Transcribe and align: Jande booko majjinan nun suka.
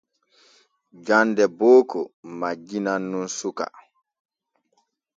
Jande 1.05 1.43
booko 1.57 1.99
majjinan 2.39 3.01
nun 3.11 3.27
suka. 3.39 3.65